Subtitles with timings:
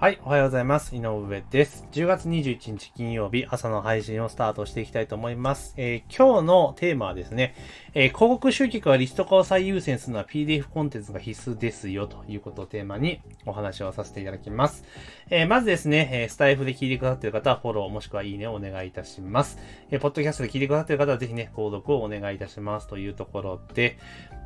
[0.00, 0.94] はい、おはようございます。
[0.94, 1.84] 井上です。
[1.90, 5.74] 10月21日金曜日朝の配信をスタートしていきたいと思います。
[5.76, 7.56] えー、今日のテーマはですね、
[7.94, 14.84] えー、広告集客はリスト化を最優先するのは PDF コンテンツが必須ですよということをテーマにお話をさせていただきます。
[15.30, 19.58] えー、まずですね、えスタイフで聞いてくださっている方はフォローもしくはいいねをお願いいたします。
[19.90, 23.98] えーポッドキャストで聞いてくださっている方はぜひね、購読をお願いいたしますというところで、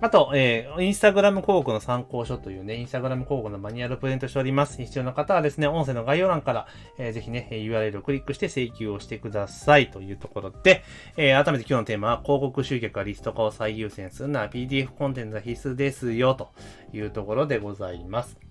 [0.00, 4.76] あと、えー、インスタグラム広告の参考書というね、インスタグラム広告のマニュアルプレゼントしております。
[4.82, 6.66] 必要な方はですね、音声の概要欄から、
[6.98, 10.82] えー、ぜひね、URL をクリックして請求をしてくださいというところで、
[11.16, 16.50] えー、改めて今日のテーマは、広告集客はリスト化を最優先するのは PDF コンテンツは必須ですよと
[16.92, 18.43] いうところでございます。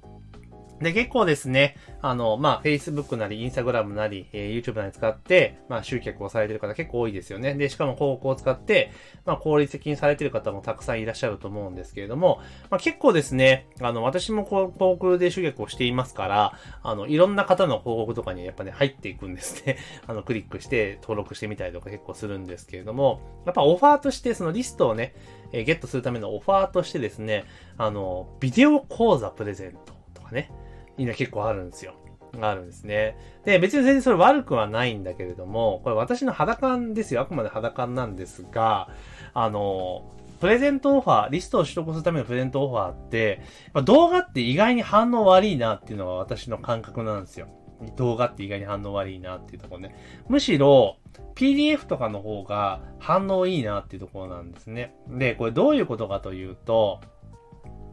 [0.84, 7.54] で、結構ですね、あの、まあ、Facebook なり、Instagram なり、えー、YouTube なり使って、まあ、集客をされてる方結構多いですよね。
[7.56, 8.92] で、しかも広告を使って、
[9.26, 19.78] まあ、効率的にされてる方もたくさんいらっしゃると思うんですけれども、まあ、結構ですね、あの、私も広告で集客をしていますから、あの、いろんな方の広告とかにやっぱね、入っていくんですね。
[20.08, 25.16] あの、クリックして登録してみたりとか結構するんですけれども、やっぱオファーとしてそのリストをね、
[25.52, 27.46] えー、ゲットするためのオファーとしてですね、
[27.78, 30.52] あの、ビデオ講座プレゼントとかね、
[30.98, 31.96] いいの結構あるんですよ。
[32.42, 33.18] あるんですね。
[33.46, 37.22] で、別に全然それ悪くはないんだけれども、これ私の肌感ですよ。
[37.22, 38.90] あくまで肌感なんですが、
[39.34, 43.42] あの、プレゼントオファー、リストを取得するためのプレゼントオファーって、
[43.74, 47.48] ま、動画って意外に反応悪いなっていうのが私の感覚なんですよ。
[47.96, 49.96] 動画って意外に反応悪いなっていうところね。
[50.28, 50.98] むしろ、
[51.36, 54.96] PDF とかの方が反応いいなっていうところなんですね。
[55.08, 57.02] で、これどういうことかというと、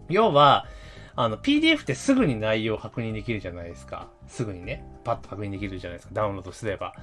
[0.09, 0.67] 要は、
[1.23, 4.09] あの、PDF ってすぐに内容を確認できるじゃないですか。
[4.27, 6.15] すぐにね、パッと確認できるじゃないですか。
[6.15, 6.95] ダウンロードすれば。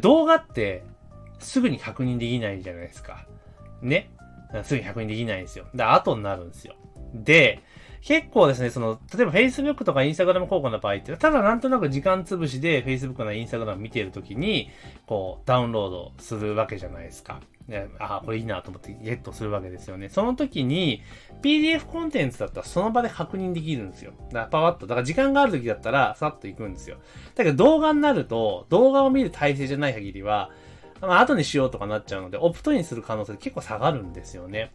[0.00, 0.84] 動画って、
[1.38, 3.26] すぐに確認できないじゃないですか。
[3.82, 4.10] ね。
[4.64, 5.66] すぐに確認できないんですよ。
[5.74, 6.74] で、後になるんですよ。
[7.14, 7.62] で、
[8.00, 14.70] 結構ですね、その、例えば Facebook とか Instagram 広告の場合って、ただなんとなく時間潰しで Facebook な Instagram 見ているときに、
[15.06, 17.40] こう、ダウンロードするわけじゃないですか。
[17.68, 20.08] ね、ああ、これいいなと思ってゲットするわけですよね。
[20.08, 21.02] その時に、
[21.42, 24.12] PDF コンテンツだったらその場で確認できるんですよ。
[24.28, 24.86] だからパワッと。
[24.86, 26.96] だから時間がある時だったら、さっと行くんですよ。
[27.34, 30.50] だけど動画になると、動画を見る体制じゃない限りは、
[31.02, 34.72] まあ、後にしようとかなっちゃうので、オプトインする可能性結構下がるんですよね。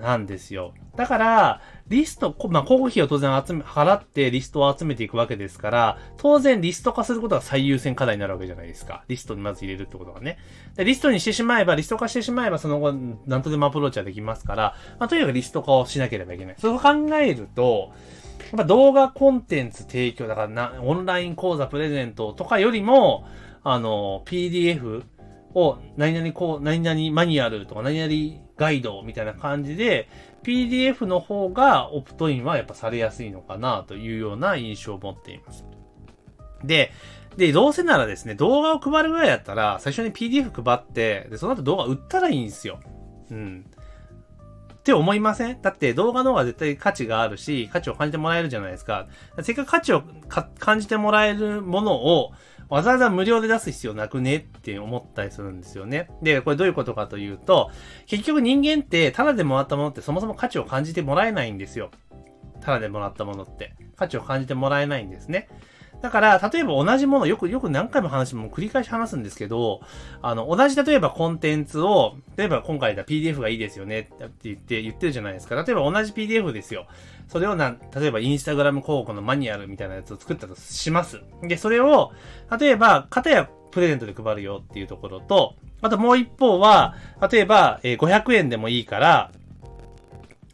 [0.00, 0.74] なんですよ。
[0.96, 9.04] だから、リスト、まあ、広告費を当然集め、払ってリストを集めていくわけですから、当然リスト化することが最優先課題になるわけじゃないですか。
[9.08, 10.38] リストにまず入れるってことがね。
[10.76, 12.92] で、リストにしてしまえば、リスト化してしまえば、その後、
[13.26, 16.54] 何とでもアプローチはできますから、まあ、とにかくリスト化をしなければいけない。
[16.58, 17.92] そう考えると、
[18.52, 23.26] やっぱ動画コンテンツ提供、だからな、オンライン講座プレゼントとかよりも、
[23.64, 25.04] あの、PDF
[25.54, 30.08] を、何々こう、何々マニュアルとか、何々ガイドみたいな感じで、
[30.44, 35.64] PDF の方がオプトインはやっぱされやすいのかなというような印象を持っています。
[36.62, 36.92] で、
[37.36, 42.78] で、どうせならですね、動画を配るぐらいだったら、最初に PDF 配って、で、その後動画売ったらいいんですよ。
[43.30, 43.64] うん。
[44.74, 45.60] って思いません？
[45.60, 49.06] だって動画の方が絶対価値があるし、価値を感じてもらえるじゃないですか。
[49.42, 50.02] せっかく価値を
[50.58, 52.32] 感じてもらえるものを、
[52.72, 56.08] わざわざ無料で出す必要なくねって思ったりするんですよね。
[56.22, 57.70] で、これどういうことかというと、
[58.06, 61.90] 結局人間ってタダでもらったものってそもそも価値を感じてもらえないんですよ。
[62.62, 63.74] タダでもらったものって。
[63.94, 65.50] 価値を感じてもらえないんですね。
[66.02, 69.80] だから、例えば同じもの、よく、よく何回も話も繰り返し話すんですけど、
[70.20, 75.54] あの、同じ例えばコンテンツを、例えば今回だ PDF がいいですよねって言って、言ってるじゃないですか。
[75.54, 76.88] 例えば同じ PDF ですよ。
[77.28, 81.20] それをな、例えばインスタグラム広告のマニュアルみたいなやつを作ったとします。
[81.42, 82.10] で、それを、
[82.58, 86.96] 例えば、片やプレゼントで配るよっていうところと、あともう一方は、
[87.30, 89.30] 例えば、え、500円でもいいから、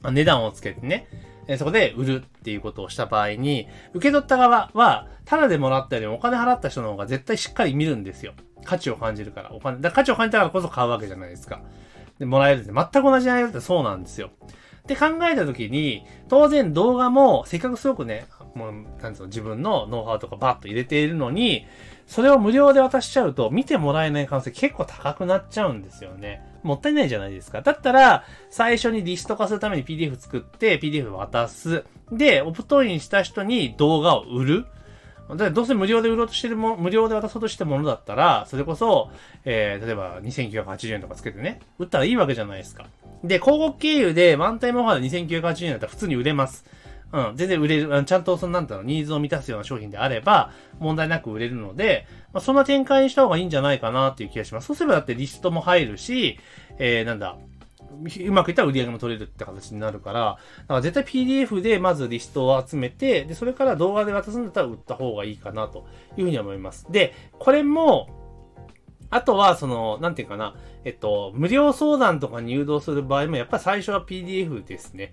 [0.03, 1.08] 値段をつけてね、
[1.56, 8.34] そこで売るっていうことをした場合に、受け取った側は、ただでもらったよりもお金払った人の方が絶対しっかり見るんですよ。
[8.64, 9.53] 価値を感じるから。
[9.53, 11.60] お金、だ価値を感じたからこそ買うわけじゃないですか。
[12.19, 14.31] で、もらえるんで、全く同じ内容ってそうなんですよ。
[14.82, 18.72] って考えたときに、当然動画も、せっかくすごくね、もう、
[19.03, 21.67] なんつうの、自分のノウハウとかバッと入れているのに、
[22.06, 26.43] それを無料で渡しちゃうと、見てもらえない可能性結構高くなっちゃうんですよね。
[26.62, 27.62] もったいないじゃないですか。
[27.62, 31.84] だったら、最初にリスト化するために PDF 作って、PDF 渡す。
[32.10, 34.66] で、オプトインした人に動画を売る。
[35.37, 39.10] で、どうせ無料で売ろうとしてるも、無料で渡そうとしてるものだったら、それこそ、
[39.44, 42.87] えー、例えば2980円とかつけてね、売ったらいいわけじゃないですか。
[43.22, 46.64] で、広告経由でワンタイムオファーで2980円だったら普通に売れます。
[47.12, 54.66] うん、全然売れる、ちゃんとそのなんだろう、ニーズを満たすような商品であれば、問題なく売れるので、まあ、そんな展開にした方がいいんじゃないかなっていう気がします。
[54.66, 56.38] そうすればだってリストも入るし、
[56.78, 57.37] えー、なんだ、
[57.90, 66.87] うまくいったら売り上げも取れるって形になるから、だから絶対 PDF でまずリストを集めて、で、それから動画で渡すんだったら売った方がいいかなというふうに思います。
[66.90, 68.08] で、これも、
[69.10, 75.12] あとは、その、なんていうかな、えっと、無料相談とかに誘導する場合も、やっぱり最初は PDF ですね。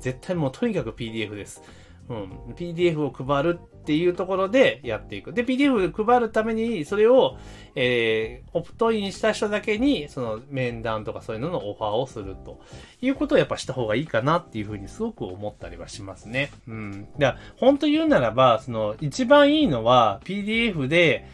[0.00, 1.62] 絶対もうとにかく PDF です。
[2.08, 5.32] うん、PDF を配るっていうところでやっていく。
[5.32, 7.36] で、PDF 配るために、それを、
[7.74, 12.60] えー、オプトインした人だけに、その面談とかそういうののオファーをすると
[13.00, 16.50] いうことをやっぱした方がいいかなっていうふうにすごく思ったりはしますね。
[16.68, 17.08] うん。
[17.18, 21.26] だから、本当言うならば、その、一番いいのは PDF で、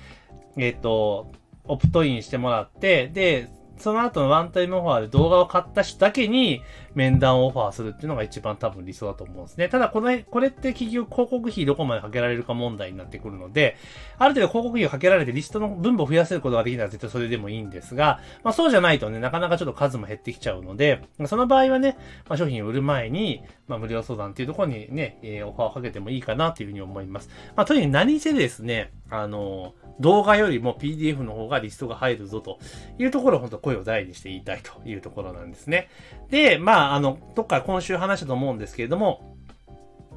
[0.56, 1.32] えっ、と、
[1.64, 6.62] オプトインしてもらって、で、その後のワンタイムオファーで動画を買った人だけに
[6.94, 9.69] 面談をオファーするっていうのが一番多分理想だと思うんですね。
[9.69, 13.77] ただこの、これって企業広告費どこまでかけられるか問題になってくるので、
[14.19, 21.97] ある程度広告費をかけられてリストの分母を増やせることができたら絶対それでもいいんですが、まあそうじゃないとね、なかなかちょっと数も減ってきちゃうので、その場合はね、
[22.29, 27.31] まあ商品を売る前に、まあ無料相談っていうところにね、えー、オファーをかけてもいいかなっていうふうに思います。
[27.56, 32.59] まあとにかく何せですね、あの動画よりも PDF の方がリストが入るぞと
[32.99, 35.88] いうところを本当声を大にして言いたいというところなんですね。
[36.31, 39.32] で、まあ、あの、どっか今週話したと思うんですけれども、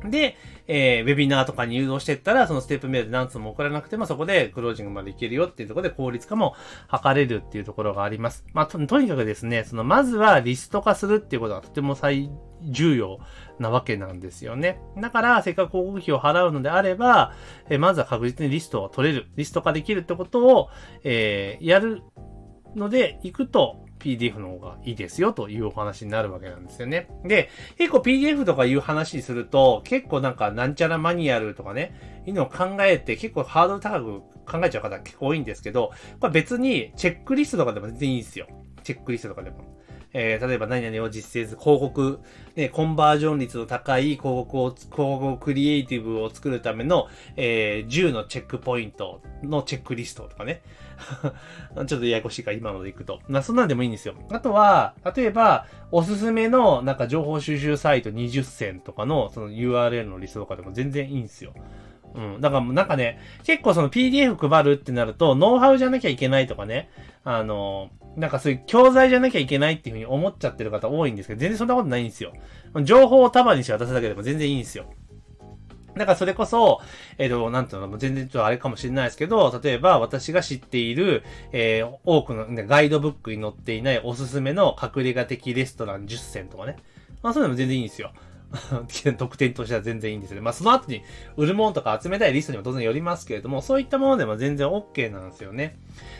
[0.09, 0.35] で、
[0.67, 6.55] えー、ウェビナーとかに誘導していったら、そのステップメールで何つも送らなくても、そこでクロージングまでいけるよっていうところで効率化も
[6.91, 8.45] 図れるっていうところがあります。
[8.53, 12.29] まあ、と、とにかくですね、その、まずはリスト化するっていうことがとても最
[12.63, 13.19] 重要
[13.59, 14.79] なわけなんですよね。
[14.97, 17.33] だから、せっかく広告費を払うのであれば、
[17.69, 20.69] えー、まずは確実にリストを取れる、リスト化できるってことを、
[21.03, 22.01] えー、やる
[22.75, 27.09] ので、行くと、PDF の方がいいですよというお話になるわけなんですよね。
[27.23, 38.47] で、結構 PDF とかいう話にすると、結構なんかなんちゃらマニュアルとかね、いうのを考えて結構ハードル高く考えちゃう方結構多いんですけど、これ別にチェックリストとかでも全然いいんですよ。
[38.83, 39.74] チェックリストとかでも。
[40.17, 42.21] えー、例えば何々を実践する広告、
[42.55, 50.61] ね、コンバージョン率の高い広告を、広告クリエイティブを作るための、えー、10のチェックポイントのチェックリストとかね。
[51.85, 53.19] ちょっとややこしいから今のでいくと。
[53.27, 54.13] まあ、そんなんでもいいんですよ。
[54.29, 61.51] あとは、例えば、おすすめの、なんか情報収集サイト20選とかの、その URL のリストとかでも全然いいんですよ。
[62.13, 62.41] うん。
[62.41, 66.89] だからなんかね、結構その PDF 配るってなると、ノウハウじゃなきゃいけないとかね、
[67.25, 72.33] あの、なんかそういう教材じゃなきゃいけないっていうふうに思っちゃってる方多いんですけど、全然そんなことないんですよ。
[72.83, 74.85] 情報を束にして渡すだけでも全然いいんですよ。
[75.95, 76.81] だからそれこそ、
[77.17, 81.23] えっ、ー、と、なんていうの、全然ちょっとあれかもしれないですけど、例えば私が知っている、
[81.53, 86.77] えー、多くの、ね、ガイドブックに載っていないおすすめの隠れ家的レストラン10選とかね。
[87.23, 88.11] まあそういうのも全然いいんですよ。
[89.17, 90.41] 特典としては全然いいんですよね。
[90.41, 91.01] まあその後に
[91.37, 95.77] 売るものとか集めたいリストにも当然よりますけれども、そういったものでも全然 OK なんですよね。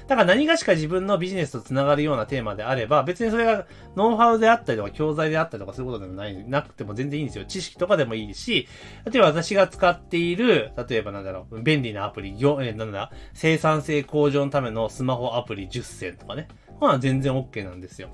[0.07, 7.45] だから何がしか自分のビジネスと繋がるようなテーマであれば、別にそれがノウハウであったりとか教材であったりとかそういうことでもない、なくても全然いいんですよ。
[7.45, 8.68] 知識とかでもいいし、
[9.06, 16.48] 例えば私が使っている、例えばなんだろう、便利なアプリ、よ、えなんだ、生産性向上のためのスマホアプリ10選とかね。
[16.80, 18.10] まあ全然 OK なんですよ。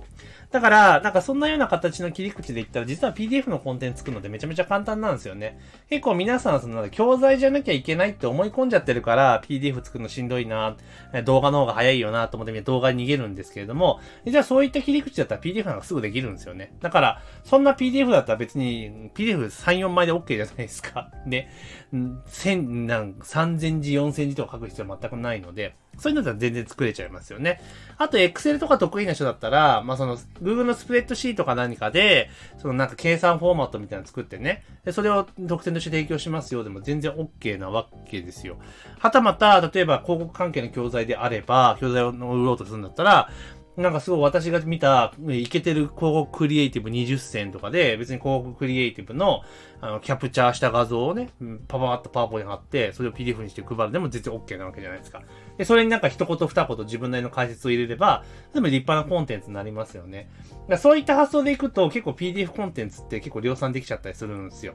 [0.52, 5.58] だから、なんかそんなような形の切り口で言ったら、実は PDF のコンテンツ作るのでめちゃめちゃ簡単なんですよね。
[5.90, 10.76] 結構皆さん、その、教材じゃなきゃいけないって思い込んじゃってるから、PDF 作るのしんどいな、
[11.24, 16.74] 動画の方が早いよなと思って動画に逃げるんですけれども、じゃあそういった切り口だったら PDF なんかすぐできるんですよね。
[16.82, 21.12] だから、そんな PDF だったら別に PDF3、4枚で OK じゃないですか。
[21.26, 21.48] で、
[21.94, 27.62] 1000、なん、3000字、4000字とか書く必要は全くないので、そういうのだったら全然作れちゃいますよね。
[28.00, 38.58] あと、Excel とか得意な人だったら、まあ、その、Google のスプレッドシートか何かで、そのなんか計算フォーマットみたいなの作ってね、で、それを特典として提供しますよでも全然 OK なわけですよ。
[38.98, 43.30] はたまた、例えば広告関係の教材であれば、教材を売ろうとするんだったら、
[43.78, 49.44] なんかすごい私が見た、いけてる広告クリエイティブ20選とかで、別に広告クリエイティブの、
[49.80, 51.30] あの、キャプチャーした画像をね、
[51.70, 55.24] パパッとパワポに貼って、それを PDF にして配るでも全然 OK なわけじゃないですか。
[55.58, 60.30] で、それになんか一言二言自分なりの解説を入れれば、全部立派なコンテンツになりますよね。
[60.68, 64.74] だそういった発想でいくと、結構 PDF コンテンツって結構量産できちゃったりするんですよ。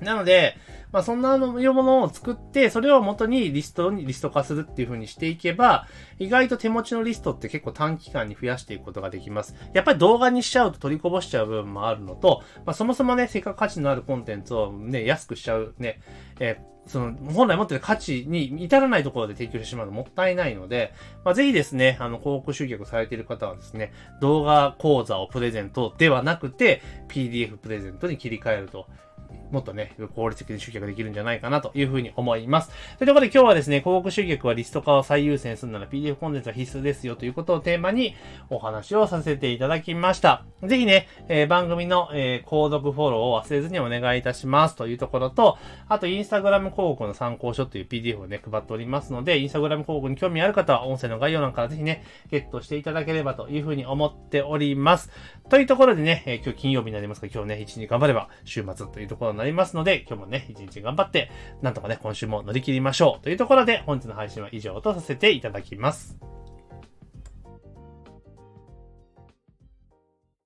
[0.00, 0.56] なので、
[0.92, 5.86] まあそんなのものを作って、それを元にリストにリスト化するっていう風にしていけば、
[6.18, 9.54] 意外と手持ちのリストって結構短期間に増やしていくことができます。
[9.74, 16.00] やっぱり動画にしちゃうと取りこぼしちゃう部分もあるのと、まあそもそもね、せっかく価値のあるコンテンツをね、安くしちゃうね、
[16.40, 28.86] えその、本来持ってる価値に至らないところで提供してしまうのもったいないので、まあ、ぜひですね、あの、広告集客されている方はですね、動画講座をプレゼントではなくて、PDF プレゼントに切り替えると
[29.50, 32.70] もっとね、効率的に集客できるんじゃないかなというふうに思います。
[32.98, 38.14] というころで今日はですね、広告集客はリスト化を最優先するなら PDF コンテンツは必須ですよということをテーマに
[38.50, 40.44] お話をさせていただきました。
[40.62, 55.10] ぜひね、えー、番組の、えー、購読フォローを忘れずにお願いいたしますというところと、あとインスタグラム広告の参考書という PDF をね、配っておりますので、インスタグラム広告に興味ある方は音声の概要欄からぜひね、ゲットしていただければというふうに思っております。
[55.48, 61.30] というところでね、えー、今日金曜日になりますが、今日ね、一日頑張れば週末というところになりますので、今日もね、一日頑張って、
[61.62, 63.22] なんとかね、今週も乗り切りましょう。
[63.22, 66.16] というところで、本日の配信は以上とさせていただきます。